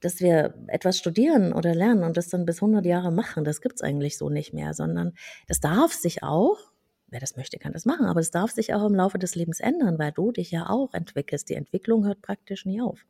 [0.00, 3.82] dass wir etwas studieren oder lernen und das dann bis 100 Jahre machen, das gibt's
[3.82, 5.12] eigentlich so nicht mehr, sondern
[5.48, 6.73] das darf sich auch,
[7.08, 9.60] wer das möchte, kann das machen, aber es darf sich auch im Laufe des Lebens
[9.60, 11.48] ändern, weil du dich ja auch entwickelst.
[11.48, 13.04] Die Entwicklung hört praktisch nie auf.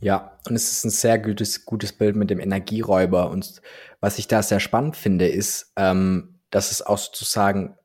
[0.00, 3.30] Ja, und es ist ein sehr gutes, gutes Bild mit dem Energieräuber.
[3.30, 3.62] Und
[4.00, 7.76] was ich da sehr spannend finde, ist, ähm, dass es auch sozusagen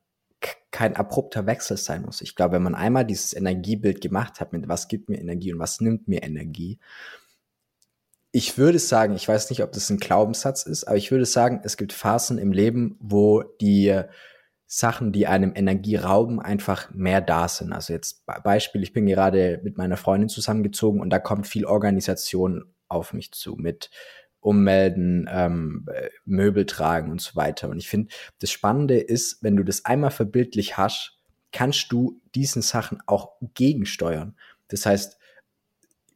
[0.70, 2.20] kein abrupter Wechsel sein muss.
[2.20, 5.58] Ich glaube, wenn man einmal dieses Energiebild gemacht hat, mit was gibt mir Energie und
[5.58, 6.78] was nimmt mir Energie,
[8.32, 11.60] ich würde sagen, ich weiß nicht, ob das ein Glaubenssatz ist, aber ich würde sagen,
[11.64, 14.02] es gibt Phasen im Leben, wo die
[14.66, 17.72] Sachen, die einem Energie rauben, einfach mehr da sind.
[17.72, 22.72] Also jetzt Beispiel, ich bin gerade mit meiner Freundin zusammengezogen und da kommt viel Organisation
[22.86, 23.90] auf mich zu mit
[24.38, 25.86] Ummelden, ähm,
[26.24, 27.68] Möbel tragen und so weiter.
[27.68, 31.18] Und ich finde, das Spannende ist, wenn du das einmal verbildlich hast,
[31.52, 34.36] kannst du diesen Sachen auch gegensteuern.
[34.68, 35.18] Das heißt,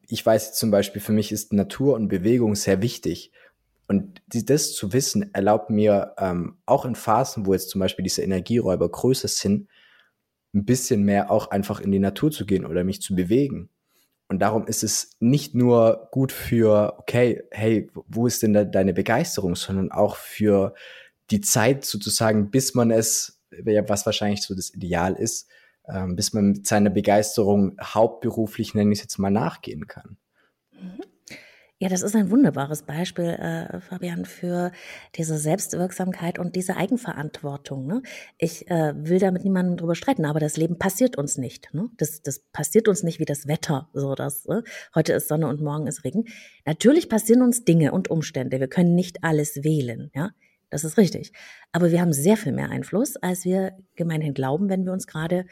[0.08, 3.32] ich weiß zum Beispiel, für mich ist Natur und Bewegung sehr wichtig.
[3.86, 8.22] Und das zu wissen, erlaubt mir ähm, auch in Phasen, wo jetzt zum Beispiel diese
[8.22, 9.68] Energieräuber größer sind,
[10.54, 13.68] ein bisschen mehr auch einfach in die Natur zu gehen oder mich zu bewegen.
[14.28, 19.54] Und darum ist es nicht nur gut für, okay, hey, wo ist denn deine Begeisterung,
[19.54, 20.74] sondern auch für
[21.30, 25.48] die Zeit sozusagen, bis man es, was wahrscheinlich so das Ideal ist,
[25.88, 30.16] ähm, bis man mit seiner Begeisterung hauptberuflich, nenne ich es jetzt mal, nachgehen kann.
[30.72, 31.02] Mhm.
[31.80, 34.70] Ja, das ist ein wunderbares Beispiel, äh, Fabian, für
[35.16, 37.86] diese Selbstwirksamkeit und diese Eigenverantwortung.
[37.86, 38.00] Ne?
[38.38, 41.74] Ich äh, will da mit niemandem drüber streiten, aber das Leben passiert uns nicht.
[41.74, 41.90] Ne?
[41.96, 44.62] Das, das passiert uns nicht wie das Wetter, so dass äh,
[44.94, 46.24] heute ist Sonne und morgen ist Regen.
[46.64, 48.60] Natürlich passieren uns Dinge und Umstände.
[48.60, 50.30] Wir können nicht alles wählen, ja.
[50.74, 51.30] Das ist richtig.
[51.70, 55.46] Aber wir haben sehr viel mehr Einfluss, als wir gemeinhin glauben, wenn wir uns gerade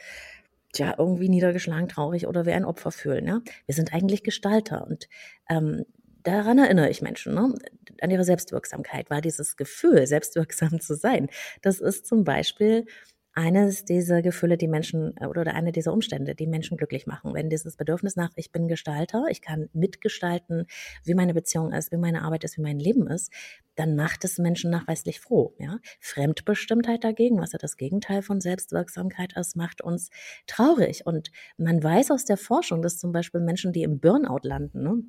[0.75, 3.25] ja, irgendwie niedergeschlagen, traurig oder wie ein Opfer fühlen.
[3.25, 3.39] Ja?
[3.65, 5.07] Wir sind eigentlich Gestalter und
[5.49, 5.85] ähm,
[6.23, 7.55] daran erinnere ich Menschen, ne?
[8.01, 11.29] an ihre Selbstwirksamkeit, weil dieses Gefühl, selbstwirksam zu sein,
[11.61, 12.85] das ist zum Beispiel
[13.33, 17.33] eines dieser Gefühle, die Menschen äh, oder eine dieser Umstände, die Menschen glücklich machen.
[17.33, 20.67] Wenn dieses Bedürfnis nach, ich bin Gestalter, ich kann mitgestalten,
[21.03, 23.31] wie meine Beziehung ist, wie meine Arbeit ist, wie mein Leben ist,
[23.75, 25.55] dann macht es Menschen nachweislich froh.
[25.57, 25.79] Ja?
[25.99, 30.09] Fremdbestimmtheit dagegen, was ja das Gegenteil von Selbstwirksamkeit ist, macht uns
[30.45, 31.05] traurig.
[31.05, 35.03] Und man weiß aus der Forschung, dass zum Beispiel Menschen, die im Burnout landen, ne?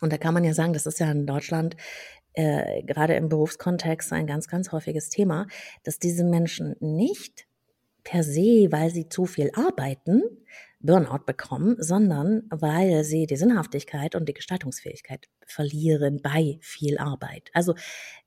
[0.00, 1.76] Und da kann man ja sagen, das ist ja in Deutschland
[2.34, 5.46] äh, gerade im Berufskontext ein ganz, ganz häufiges Thema,
[5.84, 7.46] dass diese Menschen nicht
[8.04, 10.22] per se, weil sie zu viel arbeiten,
[10.80, 17.50] Burnout bekommen, sondern weil sie die Sinnhaftigkeit und die Gestaltungsfähigkeit verlieren bei viel Arbeit.
[17.52, 17.74] Also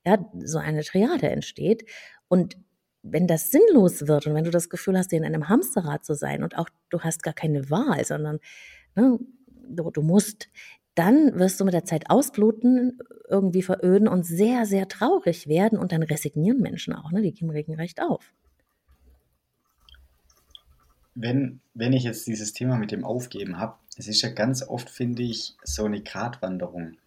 [0.06, 1.84] ja, so eine Triade entsteht
[2.30, 2.58] und
[3.04, 6.44] wenn das sinnlos wird und wenn du das Gefühl hast, in einem Hamsterrad zu sein
[6.44, 8.40] und auch du hast gar keine Wahl, sondern
[8.96, 9.20] ne,
[9.68, 10.50] du, du musst,
[10.96, 15.92] dann wirst du mit der Zeit ausbluten, irgendwie veröden und sehr, sehr traurig werden und
[15.92, 17.22] dann resignieren Menschen auch, ne?
[17.22, 18.34] Die geben regelrecht auf.
[21.14, 24.90] Wenn, wenn ich jetzt dieses Thema mit dem Aufgeben habe, es ist ja ganz oft,
[24.90, 26.98] finde ich, so eine Gratwanderung.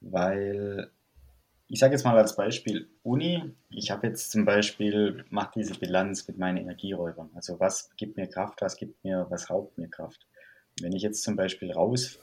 [0.00, 0.90] Weil,
[1.68, 6.26] ich sage jetzt mal als Beispiel Uni, ich habe jetzt zum Beispiel, mache diese Bilanz
[6.26, 7.30] mit meinen Energieräubern.
[7.34, 10.26] Also was gibt mir Kraft, was gibt mir, was raubt mir Kraft.
[10.80, 12.18] Wenn ich jetzt zum Beispiel raus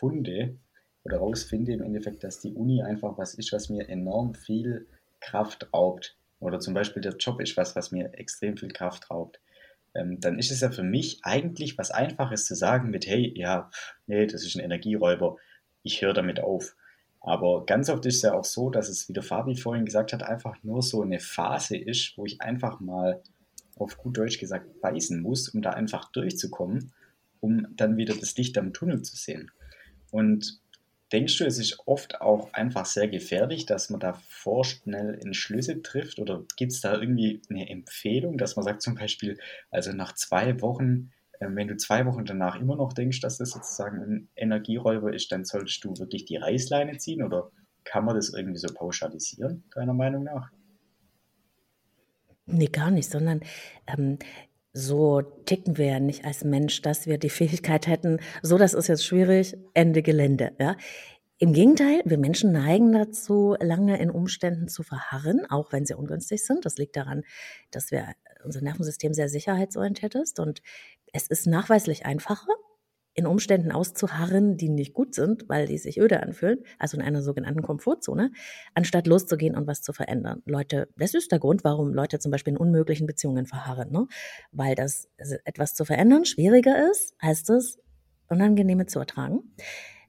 [0.00, 0.56] funde
[1.04, 4.86] oder rausfinde im Endeffekt, dass die Uni einfach was ist, was mir enorm viel
[5.20, 9.40] Kraft raubt, oder zum Beispiel der Job ist was, was mir extrem viel Kraft raubt,
[9.94, 13.70] ähm, dann ist es ja für mich eigentlich was Einfaches zu sagen mit, hey, ja,
[14.06, 15.36] nee, das ist ein Energieräuber,
[15.82, 16.76] ich höre damit auf.
[17.20, 20.14] Aber ganz oft ist es ja auch so, dass es, wie der Fabi vorhin gesagt
[20.14, 23.22] hat, einfach nur so eine Phase ist, wo ich einfach mal
[23.76, 26.92] auf gut Deutsch gesagt beißen muss, um da einfach durchzukommen,
[27.40, 29.50] um dann wieder das Licht am Tunnel zu sehen.
[30.10, 30.60] Und
[31.12, 36.18] denkst du, es ist oft auch einfach sehr gefährlich, dass man da vorschnell Entschlüsse trifft?
[36.18, 39.38] Oder gibt es da irgendwie eine Empfehlung, dass man sagt zum Beispiel,
[39.70, 43.50] also nach zwei Wochen, äh, wenn du zwei Wochen danach immer noch denkst, dass das
[43.50, 47.22] sozusagen ein Energieräuber ist, dann solltest du wirklich die Reißleine ziehen?
[47.22, 47.50] Oder
[47.84, 50.50] kann man das irgendwie so pauschalisieren, deiner Meinung nach?
[52.46, 53.40] Nee, gar nicht, sondern
[53.86, 54.18] ähm,
[54.72, 58.88] so ticken wir ja nicht als Mensch, dass wir die Fähigkeit hätten, so das ist
[58.88, 60.52] jetzt schwierig, Ende Gelände.
[60.58, 60.76] Ja?
[61.38, 66.44] Im Gegenteil, wir Menschen neigen dazu, lange in Umständen zu verharren, auch wenn sie ungünstig
[66.44, 66.66] sind.
[66.66, 67.22] Das liegt daran,
[67.70, 68.08] dass wir
[68.44, 70.60] unser Nervensystem sehr sicherheitsorientiert ist und
[71.12, 72.52] es ist nachweislich einfacher,
[73.14, 77.22] in Umständen auszuharren, die nicht gut sind, weil die sich öde anfühlen, also in einer
[77.22, 78.30] sogenannten Komfortzone,
[78.74, 80.42] anstatt loszugehen und was zu verändern.
[80.46, 84.06] Leute, das ist der Grund, warum Leute zum Beispiel in unmöglichen Beziehungen verharren, ne?
[84.52, 85.08] weil das
[85.44, 87.78] etwas zu verändern schwieriger ist, als das
[88.28, 89.42] Unangenehme zu ertragen.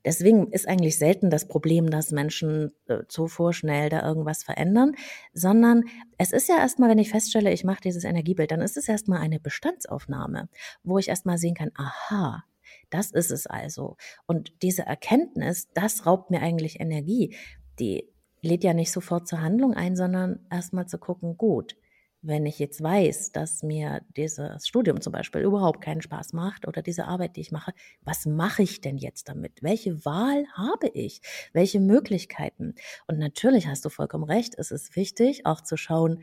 [0.03, 4.93] Deswegen ist eigentlich selten das Problem, dass Menschen äh, zu vorschnell da irgendwas verändern,
[5.33, 5.83] sondern
[6.17, 9.19] es ist ja erstmal, wenn ich feststelle, ich mache dieses Energiebild, dann ist es erstmal
[9.19, 10.49] eine Bestandsaufnahme,
[10.83, 12.43] wo ich erstmal sehen kann, aha,
[12.91, 13.97] das ist es also.
[14.27, 17.36] Und diese Erkenntnis, das raubt mir eigentlich Energie.
[17.80, 18.08] Die
[18.41, 21.75] lädt ja nicht sofort zur Handlung ein, sondern erstmal zu gucken, gut,
[22.23, 26.84] wenn ich jetzt weiß, dass mir dieses Studium zum Beispiel überhaupt keinen Spaß macht oder
[26.84, 29.63] diese Arbeit, die ich mache, was mache ich denn jetzt damit?
[29.63, 31.21] Welche Wahl habe ich?
[31.51, 32.75] Welche Möglichkeiten?
[33.08, 36.21] Und natürlich hast du vollkommen recht, es ist wichtig, auch zu schauen,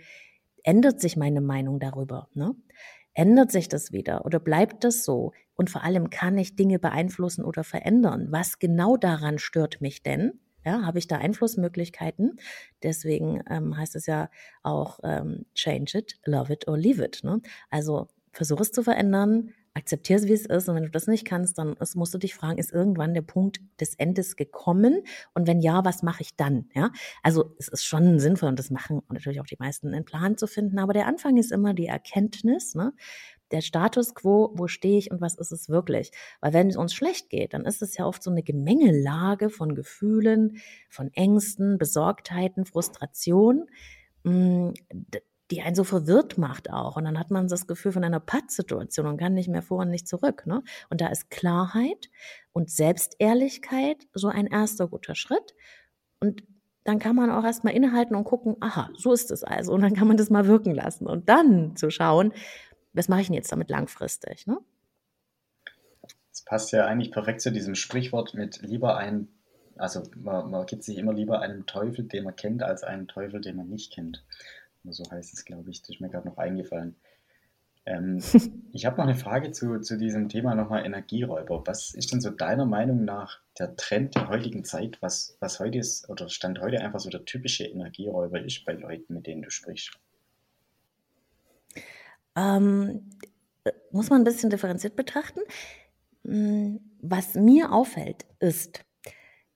[0.62, 2.28] ändert sich meine Meinung darüber?
[2.32, 2.54] Ne?
[3.14, 5.32] Ändert sich das wieder oder bleibt das so?
[5.58, 8.28] Und vor allem kann ich Dinge beeinflussen oder verändern.
[8.30, 10.40] Was genau daran stört mich denn?
[10.64, 12.38] Ja, habe ich da Einflussmöglichkeiten?
[12.82, 14.30] Deswegen ähm, heißt es ja
[14.62, 17.24] auch ähm, change it, love it or leave it.
[17.24, 17.40] Ne?
[17.70, 20.68] Also versuche es zu verändern, akzeptiere es, wie es ist.
[20.68, 23.60] Und wenn du das nicht kannst, dann musst du dich fragen, ist irgendwann der Punkt
[23.80, 25.02] des Endes gekommen?
[25.34, 26.68] Und wenn ja, was mache ich dann?
[26.74, 26.90] Ja,
[27.22, 30.46] also es ist schon sinnvoll und das machen natürlich auch die meisten einen Plan zu
[30.46, 30.78] finden.
[30.78, 32.74] Aber der Anfang ist immer die Erkenntnis.
[32.74, 32.92] Ne?
[33.50, 36.12] Der Status quo, wo stehe ich und was ist es wirklich?
[36.40, 39.74] Weil wenn es uns schlecht geht, dann ist es ja oft so eine Gemengelage von
[39.74, 40.58] Gefühlen,
[40.88, 43.66] von Ängsten, Besorgtheiten, Frustration,
[44.24, 44.70] mm,
[45.50, 46.96] die einen so verwirrt macht auch.
[46.96, 49.90] Und dann hat man das Gefühl von einer Pattsituation und kann nicht mehr vor und
[49.90, 50.46] nicht zurück.
[50.46, 50.62] Ne?
[50.90, 52.10] Und da ist Klarheit
[52.52, 55.54] und Selbstehrlichkeit so ein erster guter Schritt.
[56.20, 56.42] Und
[56.84, 59.72] dann kann man auch erstmal innehalten und gucken, aha, so ist es also.
[59.72, 61.06] Und dann kann man das mal wirken lassen.
[61.06, 62.32] Und dann zu schauen,
[62.92, 64.46] was mache ich denn jetzt damit langfristig?
[64.46, 64.58] Ne?
[66.30, 69.28] Das passt ja eigentlich perfekt zu diesem Sprichwort mit lieber ein,
[69.76, 73.40] also man, man gibt sich immer lieber einem Teufel, den man kennt, als einen Teufel,
[73.40, 74.24] den man nicht kennt.
[74.84, 75.82] so heißt es, glaube ich.
[75.82, 76.96] Das ist mir gerade noch eingefallen.
[77.88, 78.22] Ähm,
[78.72, 81.62] ich habe noch eine Frage zu, zu diesem Thema nochmal Energieräuber.
[81.66, 85.78] Was ist denn so deiner Meinung nach der Trend der heutigen Zeit, was, was heute
[85.78, 89.50] ist oder Stand heute einfach so der typische Energieräuber ist bei Leuten, mit denen du
[89.50, 89.98] sprichst?
[92.38, 93.10] Ähm,
[93.90, 95.40] muss man ein bisschen differenziert betrachten.
[96.24, 98.84] Hm, was mir auffällt, ist,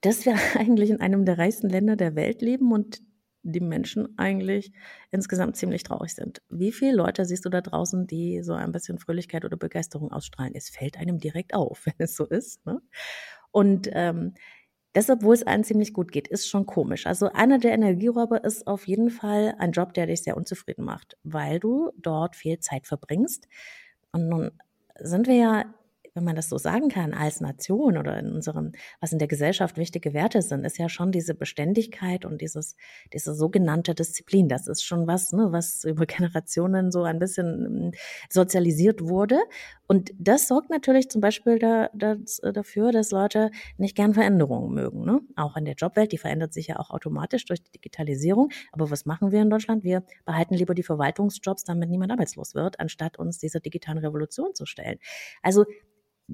[0.01, 3.01] dass wir eigentlich in einem der reichsten Länder der Welt leben und
[3.45, 4.73] die Menschen eigentlich
[5.11, 6.43] insgesamt ziemlich traurig sind.
[6.49, 10.55] Wie viele Leute siehst du da draußen, die so ein bisschen Fröhlichkeit oder Begeisterung ausstrahlen?
[10.55, 12.65] Es fällt einem direkt auf, wenn es so ist.
[12.67, 12.81] Ne?
[13.51, 14.35] Und ähm,
[14.95, 17.07] deshalb, wo es allen ziemlich gut geht, ist schon komisch.
[17.07, 21.17] Also einer der Energieräuber ist auf jeden Fall ein Job, der dich sehr unzufrieden macht,
[21.25, 23.49] weil du dort viel Zeit verbringst.
[24.13, 24.51] Und nun
[24.99, 25.65] sind wir ja
[26.15, 29.79] wenn man das so sagen kann, als Nation oder in unserem, was in der Gesellschaft
[29.79, 32.77] wichtige Werte sind, ist ja schon diese Beständigkeit und dieses,
[33.13, 34.49] diese sogenannte Disziplin.
[34.49, 37.91] Das ist schon was, ne, was über Generationen so ein bisschen hm,
[38.29, 39.39] sozialisiert wurde.
[39.87, 45.05] Und das sorgt natürlich zum Beispiel da, das, dafür, dass Leute nicht gern Veränderungen mögen.
[45.05, 45.21] Ne?
[45.37, 48.51] Auch in der Jobwelt, die verändert sich ja auch automatisch durch die Digitalisierung.
[48.73, 49.85] Aber was machen wir in Deutschland?
[49.85, 54.67] Wir behalten lieber die Verwaltungsjobs, damit niemand arbeitslos wird, anstatt uns dieser digitalen Revolution zu
[54.67, 54.99] stellen.
[55.43, 55.65] Also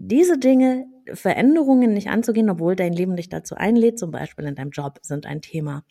[0.01, 4.71] diese Dinge, Veränderungen nicht anzugehen, obwohl dein Leben dich dazu einlädt, zum Beispiel in deinem
[4.71, 5.85] Job, sind ein Thema.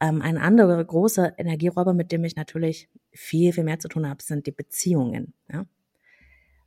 [0.00, 4.22] Ähm, ein anderer großer Energieräuber, mit dem ich natürlich viel, viel mehr zu tun habe,
[4.22, 5.34] sind die Beziehungen.
[5.52, 5.66] Ja?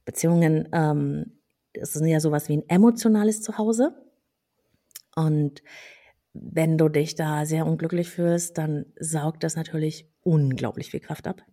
[0.06, 1.40] Beziehungen, ähm,
[1.74, 3.96] das ist ja sowas wie ein emotionales Zuhause.
[5.16, 5.64] Und
[6.34, 11.44] wenn du dich da sehr unglücklich fühlst, dann saugt das natürlich unglaublich viel Kraft ab.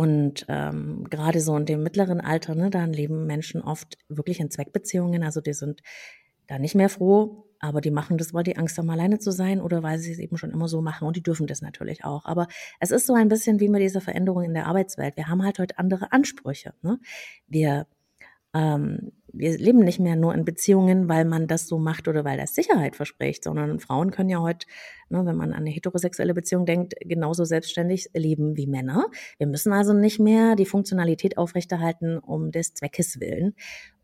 [0.00, 4.50] Und ähm, gerade so in dem mittleren Alter, ne, dann leben Menschen oft wirklich in
[4.50, 5.22] Zweckbeziehungen.
[5.22, 5.82] Also die sind
[6.46, 9.60] da nicht mehr froh, aber die machen das, weil die Angst haben, alleine zu sein
[9.60, 12.24] oder weil sie es eben schon immer so machen und die dürfen das natürlich auch.
[12.24, 15.18] Aber es ist so ein bisschen wie mit dieser Veränderung in der Arbeitswelt.
[15.18, 16.72] Wir haben halt heute andere Ansprüche.
[16.80, 16.98] Ne?
[17.46, 17.86] Wir
[18.54, 22.36] ähm, wir leben nicht mehr nur in Beziehungen, weil man das so macht oder weil
[22.36, 24.66] das Sicherheit verspricht, sondern Frauen können ja heute,
[25.08, 29.06] ne, wenn man an eine heterosexuelle Beziehung denkt, genauso selbstständig leben wie Männer.
[29.38, 33.54] Wir müssen also nicht mehr die Funktionalität aufrechterhalten um des Zweckes willen.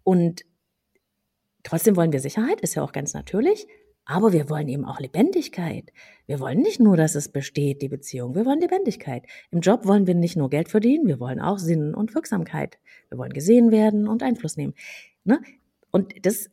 [0.04, 0.42] Und
[1.64, 3.66] trotzdem wollen wir Sicherheit, ist ja auch ganz natürlich.
[4.08, 5.92] Aber wir wollen eben auch Lebendigkeit.
[6.26, 8.36] Wir wollen nicht nur, dass es besteht, die Beziehung.
[8.36, 9.24] Wir wollen Lebendigkeit.
[9.50, 12.78] Im Job wollen wir nicht nur Geld verdienen, wir wollen auch Sinn und Wirksamkeit.
[13.08, 14.74] Wir wollen gesehen werden und Einfluss nehmen.
[15.24, 15.40] Ne?
[15.90, 16.50] Und das,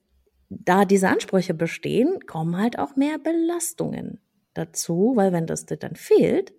[0.50, 4.20] da diese Ansprüche bestehen, kommen halt auch mehr Belastungen
[4.56, 6.54] dazu, weil wenn das dir dann fehlt,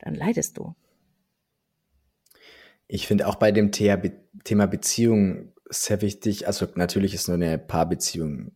[0.00, 0.74] dann leidest du.
[2.88, 8.52] Ich finde auch bei dem Thema Beziehung sehr wichtig, also natürlich ist nur eine Paarbeziehung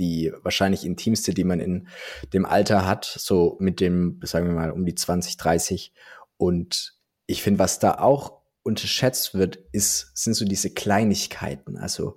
[0.00, 1.86] die wahrscheinlich intimste, die man in
[2.32, 5.92] dem Alter hat, so mit dem, sagen wir mal, um die 20, 30.
[6.36, 11.76] Und ich finde, was da auch unterschätzt wird, ist, sind so diese Kleinigkeiten.
[11.76, 12.16] Also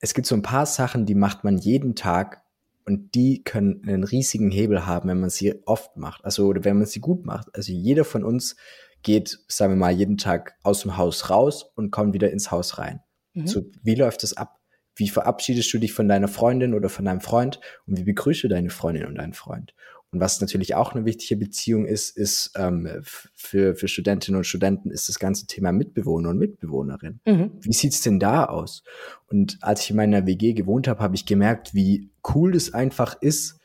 [0.00, 2.42] es gibt so ein paar Sachen, die macht man jeden Tag
[2.84, 6.24] und die können einen riesigen Hebel haben, wenn man sie oft macht.
[6.24, 7.54] Also oder wenn man sie gut macht.
[7.54, 8.56] Also jeder von uns
[9.02, 12.78] geht, sagen wir mal, jeden Tag aus dem Haus raus und kommt wieder ins Haus
[12.78, 13.00] rein.
[13.34, 13.46] Mhm.
[13.46, 14.59] So, wie läuft das ab?
[14.94, 18.48] Wie verabschiedest du dich von deiner Freundin oder von deinem Freund und wie begrüßt du
[18.48, 19.74] deine Freundin und deinen Freund?
[20.12, 24.90] Und was natürlich auch eine wichtige Beziehung ist, ist ähm, für, für Studentinnen und Studenten
[24.90, 27.20] ist das ganze Thema Mitbewohner und Mitbewohnerin.
[27.24, 27.52] Mhm.
[27.60, 28.82] Wie sieht's denn da aus?
[29.28, 33.20] Und als ich in meiner WG gewohnt habe, habe ich gemerkt, wie cool es einfach
[33.20, 33.60] ist,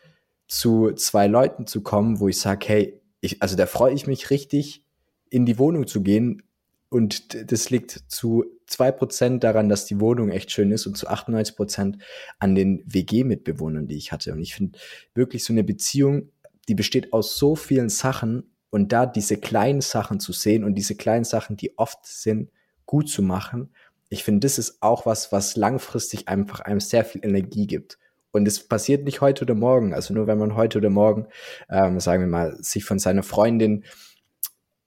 [0.47, 4.29] zu zwei Leuten zu kommen, wo ich sage, hey, ich, also da freue ich mich
[4.29, 4.83] richtig,
[5.31, 6.43] in die Wohnung zu gehen,
[6.89, 11.07] und das liegt zu zwei Prozent daran, dass die Wohnung echt schön ist und zu
[11.07, 11.97] 98 Prozent
[12.39, 14.31] an den WG-Mitbewohnern, die ich hatte.
[14.33, 14.77] Und ich finde
[15.13, 16.29] wirklich so eine Beziehung,
[16.67, 20.95] die besteht aus so vielen Sachen und da diese kleinen Sachen zu sehen und diese
[20.95, 22.49] kleinen Sachen, die oft sind,
[22.85, 23.69] gut zu machen.
[24.09, 27.97] Ich finde, das ist auch was, was langfristig einfach einem sehr viel Energie gibt.
[28.31, 29.93] Und es passiert nicht heute oder morgen.
[29.93, 31.27] Also nur wenn man heute oder morgen,
[31.69, 33.85] ähm, sagen wir mal, sich von seiner Freundin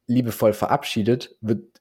[0.09, 1.79] liebevoll verabschiedet, wird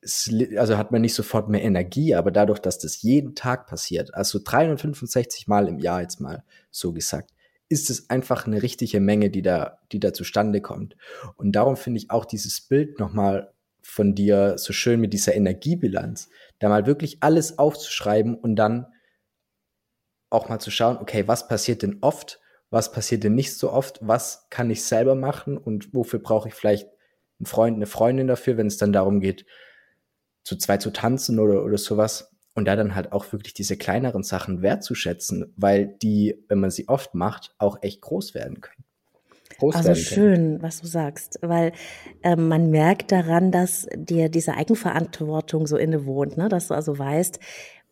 [0.57, 4.39] also hat man nicht sofort mehr Energie, aber dadurch, dass das jeden Tag passiert, also
[4.43, 7.31] 365 Mal im Jahr jetzt mal so gesagt,
[7.69, 10.95] ist es einfach eine richtige Menge, die da, die da zustande kommt.
[11.35, 16.29] Und darum finde ich auch dieses Bild nochmal von dir so schön mit dieser Energiebilanz,
[16.59, 18.87] da mal wirklich alles aufzuschreiben und dann
[20.29, 23.99] auch mal zu schauen, okay, was passiert denn oft, was passiert denn nicht so oft,
[24.01, 26.89] was kann ich selber machen und wofür brauche ich vielleicht
[27.39, 29.45] einen Freund, eine Freundin dafür, wenn es dann darum geht,
[30.43, 32.31] zu zwei zu tanzen oder, oder sowas.
[32.55, 36.87] Und da dann halt auch wirklich diese kleineren Sachen wertzuschätzen, weil die, wenn man sie
[36.87, 38.83] oft macht, auch echt groß werden können.
[39.59, 40.61] Groß also werden schön, können.
[40.63, 41.71] was du sagst, weil
[42.23, 46.49] äh, man merkt daran, dass dir diese Eigenverantwortung so innewohnt, ne?
[46.49, 47.39] dass du also weißt,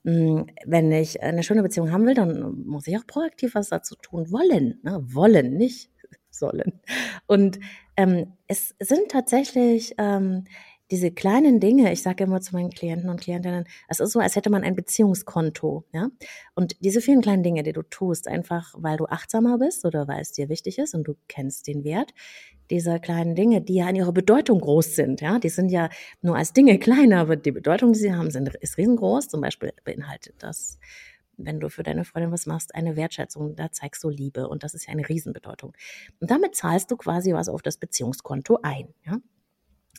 [0.03, 3.95] hm, wenn ich eine schöne Beziehung haben will, dann muss ich auch proaktiv was dazu
[3.95, 4.99] tun wollen, ne?
[5.03, 5.89] wollen, nicht
[6.29, 6.81] sollen.
[7.27, 7.60] Und
[7.98, 10.46] ähm, es sind tatsächlich ähm,
[10.91, 14.35] diese kleinen Dinge, ich sage immer zu meinen Klienten und Klientinnen, es ist so, als
[14.35, 16.10] hätte man ein Beziehungskonto, ja.
[16.54, 20.21] Und diese vielen kleinen Dinge, die du tust, einfach weil du achtsamer bist oder weil
[20.21, 22.13] es dir wichtig ist und du kennst den Wert
[22.69, 25.39] dieser kleinen Dinge, die ja in ihrer Bedeutung groß sind, ja.
[25.39, 25.89] Die sind ja
[26.21, 29.27] nur als Dinge kleiner, aber die Bedeutung, die sie haben, sind, ist riesengroß.
[29.27, 30.79] Zum Beispiel beinhaltet das
[31.38, 34.73] wenn du für deine Freundin was machst, eine Wertschätzung, da zeigst du Liebe und das
[34.73, 35.73] ist ja eine Riesenbedeutung.
[36.19, 38.94] Und damit zahlst du quasi was auf das Beziehungskonto ein.
[39.06, 39.17] Ja?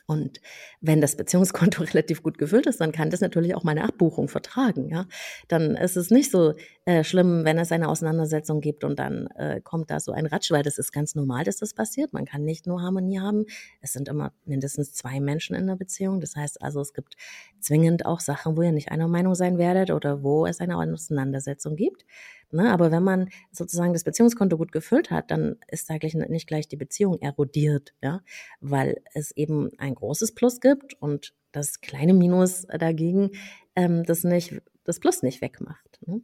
[0.06, 0.40] Und
[0.80, 4.88] wenn das Beziehungskonto relativ gut gefüllt ist, dann kann das natürlich auch meine Abbuchung vertragen.
[4.88, 5.06] Ja,
[5.48, 9.60] dann ist es nicht so äh, schlimm, wenn es eine Auseinandersetzung gibt und dann äh,
[9.60, 12.12] kommt da so ein Ratsch, weil das ist ganz normal, dass das passiert.
[12.12, 13.46] Man kann nicht nur Harmonie haben.
[13.80, 16.20] Es sind immer mindestens zwei Menschen in der Beziehung.
[16.20, 17.16] Das heißt also, es gibt
[17.60, 21.76] zwingend auch Sachen, wo ihr nicht einer Meinung sein werdet oder wo es eine Auseinandersetzung
[21.76, 22.04] gibt.
[22.50, 22.70] Ne?
[22.72, 26.68] Aber wenn man sozusagen das Beziehungskonto gut gefüllt hat, dann ist da gleich, nicht gleich
[26.68, 28.22] die Beziehung erodiert, ja,
[28.60, 33.30] weil es eben ein großes Plus gibt und das kleine Minus dagegen
[33.74, 35.98] ähm, das nicht, das Plus nicht wegmacht.
[36.06, 36.22] Ne?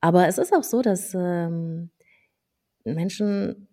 [0.00, 1.90] Aber es ist auch so, dass ähm,
[2.84, 3.68] Menschen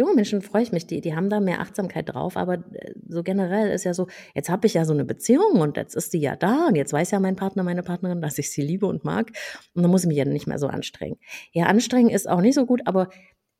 [0.00, 3.22] junge Menschen freue ich mich, die, die haben da mehr Achtsamkeit drauf, aber äh, so
[3.22, 6.20] generell ist ja so, jetzt habe ich ja so eine Beziehung und jetzt ist die
[6.20, 9.04] ja da und jetzt weiß ja mein Partner, meine Partnerin, dass ich sie liebe und
[9.04, 9.30] mag
[9.74, 11.18] und dann muss ich mich ja nicht mehr so anstrengen.
[11.52, 13.08] Ja, anstrengen ist auch nicht so gut, aber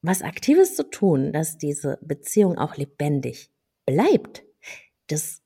[0.02, 3.50] was Aktives zu tun, dass diese Beziehung auch lebendig
[3.86, 4.44] bleibt,
[5.08, 5.42] das,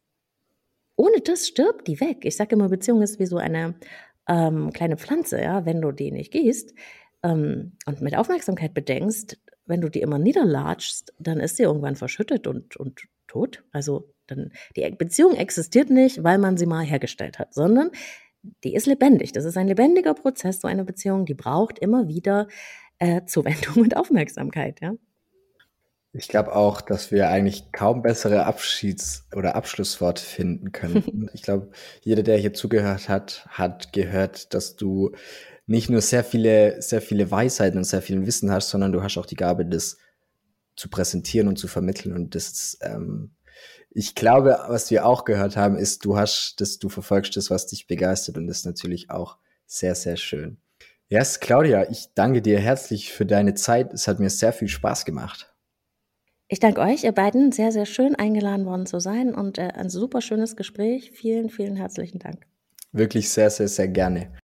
[0.96, 2.18] ohne das stirbt die weg.
[2.22, 3.74] Ich sage immer, Beziehung ist wie so eine
[4.28, 6.74] ähm, kleine Pflanze, ja, wenn du die nicht gehst,
[7.24, 12.46] ähm, und mit Aufmerksamkeit bedenkst, wenn du die immer niederlatschst, dann ist sie irgendwann verschüttet
[12.46, 13.64] und, und tot.
[13.72, 17.90] Also dann, die Beziehung existiert nicht, weil man sie mal hergestellt hat, sondern
[18.62, 19.32] die ist lebendig.
[19.32, 22.48] Das ist ein lebendiger Prozess, so eine Beziehung, die braucht immer wieder
[22.98, 24.94] äh, Zuwendung und Aufmerksamkeit, ja.
[26.16, 31.28] Ich glaube auch, dass wir eigentlich kaum bessere Abschieds- oder Abschlussworte finden können.
[31.34, 31.70] ich glaube,
[32.02, 35.10] jeder, der hier zugehört hat, hat gehört, dass du
[35.66, 39.16] nicht nur sehr viele, sehr viele Weisheiten und sehr viel Wissen hast, sondern du hast
[39.16, 39.96] auch die Gabe, das
[40.76, 42.14] zu präsentieren und zu vermitteln.
[42.14, 43.34] Und das, ähm,
[43.90, 47.66] ich glaube, was wir auch gehört haben, ist, du hast, dass du verfolgst das, was
[47.66, 50.58] dich begeistert und das ist natürlich auch sehr, sehr schön.
[51.08, 53.92] Yes, Claudia, ich danke dir herzlich für deine Zeit.
[53.92, 55.54] Es hat mir sehr viel Spaß gemacht.
[56.48, 59.88] Ich danke euch, ihr beiden, sehr, sehr schön eingeladen worden zu sein und äh, ein
[59.88, 61.12] super schönes Gespräch.
[61.12, 62.46] Vielen, vielen herzlichen Dank.
[62.92, 64.32] Wirklich sehr, sehr, sehr gerne.